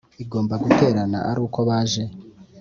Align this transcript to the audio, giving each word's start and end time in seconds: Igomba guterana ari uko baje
Igomba 0.23 0.53
guterana 0.63 1.19
ari 1.29 1.39
uko 1.47 1.59
baje 1.69 2.03